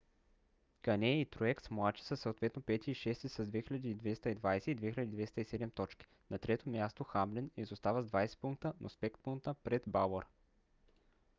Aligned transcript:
кане 0.81 1.21
и 1.21 1.25
труекс 1.25 1.69
младши 1.71 2.03
са 2.03 2.17
съответно 2.17 2.61
пети 2.61 2.91
и 2.91 2.93
шести 2.93 3.29
с 3.29 3.45
2220 3.45 4.67
и 4.69 4.75
2207 4.77 5.73
точки. 5.73 6.05
на 6.31 6.39
трето 6.39 6.69
място 6.69 7.03
хамлин 7.03 7.51
изостава 7.57 8.03
с 8.03 8.07
20 8.11 8.37
пункта 8.37 8.73
но 8.81 8.89
с 8.89 8.95
5 8.95 9.17
пункта 9.17 9.53
пред 9.53 9.83
бауър 9.87 10.25